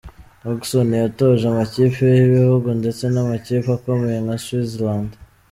Hodgson 0.43 0.89
yatoje 1.03 1.43
amakipe 1.51 2.03
y’ibihugu 2.17 2.67
ndetse 2.79 3.03
n’amakipe 3.09 3.69
akomeye 3.77 4.17
nka 4.25 4.35
Switzerland. 4.43 5.09